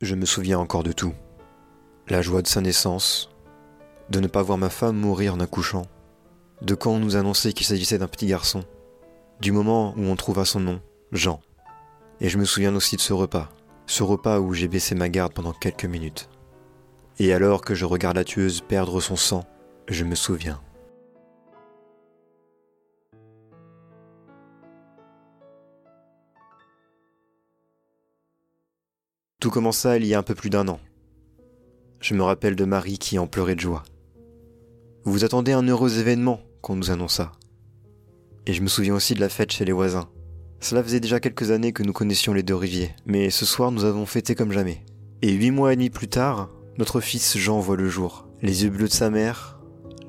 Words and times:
Je 0.00 0.14
me 0.14 0.26
souviens 0.26 0.60
encore 0.60 0.84
de 0.84 0.92
tout. 0.92 1.12
La 2.08 2.22
joie 2.22 2.40
de 2.40 2.46
sa 2.46 2.60
naissance, 2.60 3.30
de 4.10 4.20
ne 4.20 4.28
pas 4.28 4.42
voir 4.42 4.56
ma 4.56 4.70
femme 4.70 4.96
mourir 4.96 5.34
en 5.34 5.40
accouchant, 5.40 5.86
de 6.62 6.76
quand 6.76 6.92
on 6.92 7.00
nous 7.00 7.16
annonçait 7.16 7.52
qu'il 7.52 7.66
s'agissait 7.66 7.98
d'un 7.98 8.06
petit 8.06 8.28
garçon, 8.28 8.62
du 9.40 9.50
moment 9.50 9.94
où 9.96 10.02
on 10.02 10.14
trouva 10.14 10.44
son 10.44 10.60
nom, 10.60 10.80
Jean. 11.10 11.40
Et 12.20 12.28
je 12.28 12.38
me 12.38 12.44
souviens 12.44 12.76
aussi 12.76 12.94
de 12.94 13.00
ce 13.00 13.12
repas, 13.12 13.48
ce 13.86 14.04
repas 14.04 14.38
où 14.38 14.54
j'ai 14.54 14.68
baissé 14.68 14.94
ma 14.94 15.08
garde 15.08 15.32
pendant 15.32 15.52
quelques 15.52 15.84
minutes. 15.84 16.28
Et 17.18 17.32
alors 17.32 17.62
que 17.62 17.74
je 17.74 17.84
regarde 17.84 18.18
la 18.18 18.24
tueuse 18.24 18.60
perdre 18.60 19.00
son 19.00 19.16
sang, 19.16 19.46
je 19.88 20.04
me 20.04 20.14
souviens. 20.14 20.60
Tout 29.40 29.50
commença 29.50 29.96
il 29.96 30.04
y 30.04 30.14
a 30.14 30.18
un 30.18 30.24
peu 30.24 30.34
plus 30.34 30.50
d'un 30.50 30.66
an. 30.66 30.80
Je 32.00 32.14
me 32.14 32.24
rappelle 32.24 32.56
de 32.56 32.64
Marie 32.64 32.98
qui 32.98 33.20
en 33.20 33.28
pleurait 33.28 33.54
de 33.54 33.60
joie. 33.60 33.84
Vous 35.04 35.22
attendez 35.22 35.52
un 35.52 35.62
heureux 35.62 36.00
événement 36.00 36.40
qu'on 36.60 36.74
nous 36.74 36.90
annonça. 36.90 37.30
Et 38.46 38.52
je 38.52 38.62
me 38.62 38.66
souviens 38.66 38.96
aussi 38.96 39.14
de 39.14 39.20
la 39.20 39.28
fête 39.28 39.52
chez 39.52 39.64
les 39.64 39.70
voisins. 39.70 40.08
Cela 40.58 40.82
faisait 40.82 40.98
déjà 40.98 41.20
quelques 41.20 41.52
années 41.52 41.72
que 41.72 41.84
nous 41.84 41.92
connaissions 41.92 42.32
les 42.32 42.42
deux 42.42 42.56
riviers, 42.56 42.96
mais 43.06 43.30
ce 43.30 43.46
soir 43.46 43.70
nous 43.70 43.84
avons 43.84 44.06
fêté 44.06 44.34
comme 44.34 44.50
jamais. 44.50 44.84
Et 45.22 45.30
huit 45.30 45.52
mois 45.52 45.72
et 45.72 45.76
demi 45.76 45.88
plus 45.88 46.08
tard, 46.08 46.50
notre 46.76 47.00
fils 47.00 47.38
Jean 47.38 47.60
voit 47.60 47.76
le 47.76 47.88
jour. 47.88 48.26
Les 48.42 48.64
yeux 48.64 48.70
bleus 48.70 48.88
de 48.88 48.92
sa 48.92 49.08
mère, 49.08 49.60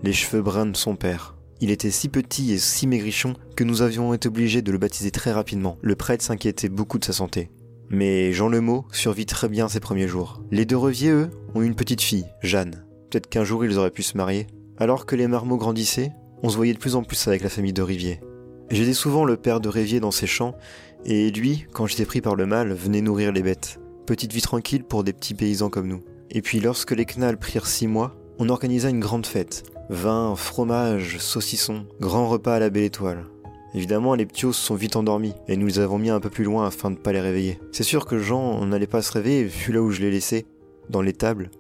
les 0.02 0.14
cheveux 0.14 0.42
bruns 0.42 0.66
de 0.66 0.76
son 0.76 0.96
père. 0.96 1.36
Il 1.62 1.70
était 1.70 1.92
si 1.92 2.10
petit 2.10 2.52
et 2.52 2.58
si 2.58 2.88
maigrichon 2.88 3.36
que 3.56 3.64
nous 3.64 3.84
avions 3.84 4.12
été 4.12 4.28
obligés 4.28 4.64
de 4.64 4.72
le 4.72 4.80
baptiser 4.80 5.12
très 5.12 5.32
rapidement. 5.32 5.78
Le 5.84 5.96
prêtre 5.96 6.24
s'inquiétait 6.24 6.70
beaucoup 6.70 6.98
de 6.98 7.06
sa 7.06 7.14
santé. 7.14 7.52
Mais 7.90 8.34
Jean 8.34 8.50
Lemot 8.50 8.86
survit 8.92 9.26
très 9.26 9.50
bien 9.50 9.68
ses 9.68 9.80
premiers 9.80 10.08
jours. 10.08 10.44
Les 10.52 10.66
deux 10.66 10.78
reviers, 10.78 11.10
eux, 11.10 11.30
ont 11.56 11.62
une 11.62 11.76
petite 11.76 12.02
fille, 12.02 12.28
Jeanne. 12.44 12.86
Peut-être 13.10 13.28
qu'un 13.28 13.44
jour 13.44 13.66
ils 13.66 13.78
auraient 13.80 13.90
pu 13.90 14.04
se 14.04 14.16
marier. 14.16 14.46
Alors 14.78 15.06
que 15.06 15.16
les 15.16 15.28
marmots 15.28 15.58
grandissaient, 15.58 16.12
on 16.44 16.50
se 16.50 16.56
voyait 16.56 16.74
de 16.74 16.80
plus 16.80 16.96
en 16.96 17.04
plus 17.04 17.28
avec 17.28 17.42
la 17.42 17.50
famille 17.50 17.74
de 17.74 17.82
Rivier. 17.82 18.22
J'étais 18.70 18.94
souvent 18.94 19.26
le 19.26 19.36
père 19.36 19.60
de 19.60 19.70
Rivier 19.70 20.00
dans 20.00 20.12
ses 20.12 20.28
champs, 20.28 20.56
et 21.04 21.32
lui, 21.32 21.66
quand 21.74 21.88
j'étais 21.88 22.06
pris 22.06 22.22
par 22.22 22.36
le 22.36 22.46
mal, 22.46 22.72
venait 22.74 23.02
nourrir 23.02 23.32
les 23.32 23.42
bêtes. 23.42 23.80
Petite 24.06 24.34
vie 24.34 24.42
tranquille 24.42 24.84
pour 24.84 25.04
des 25.04 25.14
petits 25.14 25.34
paysans 25.34 25.70
comme 25.70 25.88
nous. 25.88 26.04
Et 26.30 26.42
puis 26.42 26.60
lorsque 26.60 26.92
les 26.92 27.06
Knalls 27.06 27.38
prirent 27.38 27.68
six 27.68 27.88
mois, 27.88 28.16
on 28.38 28.50
organisa 28.50 28.90
une 28.90 29.00
grande 29.00 29.26
fête. 29.26 29.64
Vin, 29.90 30.36
fromage, 30.36 31.18
saucisson, 31.18 31.88
grand 32.00 32.30
repas 32.30 32.56
à 32.56 32.60
la 32.60 32.70
belle 32.70 32.84
étoile. 32.84 33.26
Évidemment, 33.74 34.16
les 34.16 34.26
petits 34.26 34.52
sont 34.52 34.76
vite 34.76 34.96
endormis, 34.96 35.34
et 35.48 35.56
nous 35.56 35.68
les 35.68 35.80
avons 35.80 36.00
mis 36.00 36.10
un 36.10 36.20
peu 36.20 36.30
plus 36.30 36.44
loin 36.44 36.66
afin 36.66 36.90
de 36.90 36.96
ne 36.96 37.02
pas 37.02 37.12
les 37.12 37.22
réveiller. 37.22 37.60
C'est 37.72 37.84
sûr 37.84 38.06
que 38.06 38.18
Jean 38.18 38.66
n'allait 38.66 38.88
pas 38.88 39.02
se 39.02 39.12
réveiller 39.12 39.44
vu 39.44 39.72
là 39.72 39.82
où 39.82 39.92
je 39.92 40.02
l'ai 40.02 40.12
laissé, 40.12 40.46
dans 40.90 41.02
l'étable. 41.02 41.52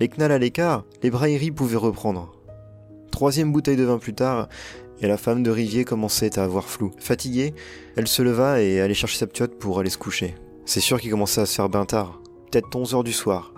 Les 0.00 0.08
knalls 0.08 0.32
à 0.32 0.38
l'écart, 0.38 0.84
les 1.02 1.10
brailleries 1.10 1.50
pouvaient 1.50 1.76
reprendre. 1.76 2.32
Troisième 3.10 3.52
bouteille 3.52 3.76
de 3.76 3.84
vin 3.84 3.98
plus 3.98 4.14
tard, 4.14 4.48
et 5.02 5.06
la 5.06 5.16
femme 5.16 5.42
de 5.42 5.50
Rivier 5.50 5.84
commençait 5.84 6.38
à 6.38 6.44
avoir 6.44 6.64
flou. 6.64 6.90
Fatiguée, 6.98 7.54
elle 7.96 8.08
se 8.08 8.22
leva 8.22 8.62
et 8.62 8.80
allait 8.80 8.94
chercher 8.94 9.18
sa 9.18 9.26
piote 9.26 9.58
pour 9.58 9.78
aller 9.78 9.90
se 9.90 9.98
coucher. 9.98 10.34
C'est 10.64 10.80
sûr 10.80 11.00
qu'il 11.00 11.10
commençait 11.10 11.40
à 11.40 11.46
se 11.46 11.54
faire 11.54 11.68
bien 11.68 11.84
tard, 11.84 12.20
peut-être 12.50 12.74
11 12.74 12.94
heures 12.94 13.04
du 13.04 13.12
soir. 13.12 13.52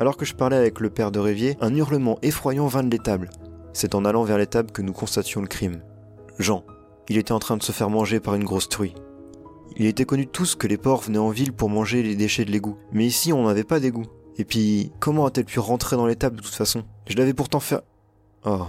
Alors 0.00 0.16
que 0.16 0.24
je 0.24 0.34
parlais 0.34 0.56
avec 0.56 0.80
le 0.80 0.90
père 0.90 1.12
de 1.12 1.20
Rivier, 1.20 1.56
un 1.60 1.74
hurlement 1.74 2.18
effroyant 2.22 2.66
vint 2.66 2.82
de 2.82 2.90
l'étable. 2.90 3.30
C'est 3.72 3.94
en 3.94 4.04
allant 4.04 4.24
vers 4.24 4.38
l'étable 4.38 4.72
que 4.72 4.82
nous 4.82 4.92
constations 4.92 5.40
le 5.40 5.46
crime. 5.46 5.82
Jean, 6.38 6.64
il 7.08 7.18
était 7.18 7.32
en 7.32 7.38
train 7.38 7.56
de 7.56 7.62
se 7.62 7.72
faire 7.72 7.90
manger 7.90 8.20
par 8.20 8.34
une 8.34 8.44
grosse 8.44 8.68
truie. 8.68 8.94
Il 9.76 9.86
était 9.86 10.04
connu 10.04 10.26
tous 10.26 10.54
que 10.54 10.66
les 10.66 10.76
porcs 10.76 11.02
venaient 11.02 11.18
en 11.18 11.30
ville 11.30 11.52
pour 11.52 11.68
manger 11.68 12.02
les 12.02 12.14
déchets 12.14 12.44
de 12.44 12.50
l'égout. 12.50 12.78
Mais 12.92 13.06
ici, 13.06 13.32
on 13.32 13.46
n'avait 13.46 13.64
pas 13.64 13.80
d'égout. 13.80 14.06
Et 14.36 14.44
puis, 14.44 14.92
comment 15.00 15.26
a-t-elle 15.26 15.44
pu 15.44 15.58
rentrer 15.58 15.96
dans 15.96 16.06
l'étable 16.06 16.36
de 16.36 16.42
toute 16.42 16.54
façon? 16.54 16.84
Je 17.06 17.16
l'avais 17.16 17.34
pourtant 17.34 17.60
fait... 17.60 17.80
Oh. 18.44 18.66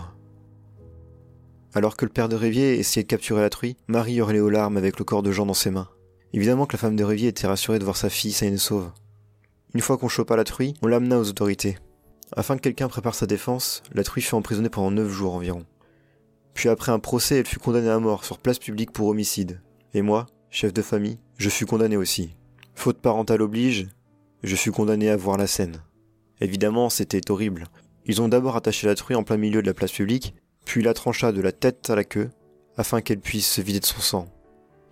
Alors 1.73 1.97
que 1.97 2.05
le 2.05 2.11
père 2.11 2.29
de 2.29 2.35
Rivier 2.35 2.79
essayait 2.79 3.03
de 3.03 3.07
capturer 3.07 3.41
la 3.41 3.49
truie, 3.49 3.75
Marie 3.87 4.15
hurlait 4.15 4.39
aux 4.39 4.49
larmes 4.49 4.77
avec 4.77 4.97
le 4.97 5.05
corps 5.05 5.23
de 5.23 5.31
Jean 5.31 5.45
dans 5.45 5.53
ses 5.53 5.71
mains. 5.71 5.89
Évidemment 6.33 6.65
que 6.65 6.73
la 6.73 6.79
femme 6.79 6.95
de 6.95 7.03
Rivier 7.03 7.29
était 7.29 7.47
rassurée 7.47 7.79
de 7.79 7.83
voir 7.83 7.97
sa 7.97 8.09
fille 8.09 8.31
saine 8.31 8.53
et 8.53 8.57
sauve. 8.57 8.91
Une 9.73 9.81
fois 9.81 9.97
qu'on 9.97 10.07
chopa 10.07 10.35
la 10.35 10.45
truie, 10.45 10.73
on 10.81 10.87
l'amena 10.87 11.19
aux 11.19 11.29
autorités. 11.29 11.77
Afin 12.35 12.55
que 12.55 12.61
quelqu'un 12.61 12.87
prépare 12.87 13.13
sa 13.13 13.27
défense, 13.27 13.83
la 13.93 14.03
truie 14.03 14.21
fut 14.21 14.35
emprisonnée 14.35 14.69
pendant 14.69 14.91
neuf 14.91 15.09
jours 15.09 15.35
environ. 15.35 15.65
Puis 16.55 16.69
après 16.69 16.91
un 16.91 16.99
procès, 16.99 17.39
elle 17.39 17.45
fut 17.45 17.59
condamnée 17.59 17.89
à 17.89 17.99
mort 17.99 18.23
sur 18.23 18.39
place 18.39 18.57
publique 18.57 18.91
pour 18.91 19.09
homicide. 19.09 19.61
Et 19.93 20.01
moi, 20.01 20.25
chef 20.49 20.73
de 20.73 20.81
famille, 20.81 21.19
je 21.37 21.49
fus 21.49 21.65
condamné 21.65 21.97
aussi. 21.97 22.33
Faute 22.73 22.97
parentale 22.97 23.41
oblige, 23.41 23.89
je 24.41 24.55
fus 24.55 24.71
condamné 24.71 25.09
à 25.09 25.17
voir 25.17 25.37
la 25.37 25.47
scène. 25.47 25.83
Évidemment, 26.39 26.89
c'était 26.89 27.29
horrible. 27.29 27.65
Ils 28.05 28.21
ont 28.21 28.29
d'abord 28.29 28.55
attaché 28.55 28.87
la 28.87 28.95
truie 28.95 29.15
en 29.15 29.23
plein 29.23 29.37
milieu 29.37 29.61
de 29.61 29.67
la 29.67 29.73
place 29.73 29.91
publique, 29.91 30.33
puis 30.65 30.81
la 30.81 30.93
trancha 30.93 31.33
de 31.33 31.41
la 31.41 31.51
tête 31.51 31.89
à 31.89 31.95
la 31.95 32.05
queue, 32.05 32.29
afin 32.77 33.01
qu'elle 33.01 33.19
puisse 33.19 33.51
se 33.51 33.61
vider 33.61 33.81
de 33.81 33.85
son 33.85 33.99
sang. 33.99 34.27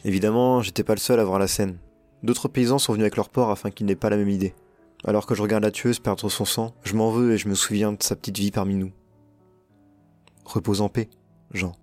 Évidemment, 0.03 0.61
j'étais 0.61 0.83
pas 0.83 0.95
le 0.95 0.99
seul 0.99 1.19
à 1.19 1.23
voir 1.23 1.39
la 1.39 1.47
scène. 1.47 1.77
D'autres 2.23 2.49
paysans 2.49 2.77
sont 2.77 2.93
venus 2.93 3.05
avec 3.05 3.15
leur 3.15 3.29
porc 3.29 3.51
afin 3.51 3.71
qu'ils 3.71 3.85
n'aient 3.85 3.95
pas 3.95 4.09
la 4.09 4.17
même 4.17 4.29
idée. 4.29 4.53
Alors 5.05 5.25
que 5.25 5.35
je 5.35 5.41
regarde 5.41 5.63
la 5.63 5.71
tueuse 5.71 5.99
perdre 5.99 6.29
son 6.29 6.45
sang, 6.45 6.73
je 6.83 6.95
m'en 6.95 7.09
veux 7.09 7.33
et 7.33 7.37
je 7.37 7.47
me 7.47 7.55
souviens 7.55 7.93
de 7.93 8.03
sa 8.03 8.15
petite 8.17 8.37
vie 8.37 8.51
parmi 8.51 8.75
nous. 8.75 8.91
Repose 10.45 10.81
en 10.81 10.89
paix. 10.89 11.09
Jean. 11.53 11.82